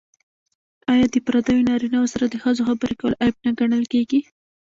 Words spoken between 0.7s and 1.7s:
آیا د پردیو